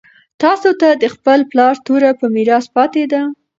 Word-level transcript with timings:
تاسو 0.43 0.69
ته 0.79 0.89
د 1.01 1.05
خپل 1.15 1.39
پلار 1.51 1.75
توره 1.85 2.11
په 2.19 2.25
میراث 2.35 2.65
پاتې 2.75 3.03
ده. 3.11 3.21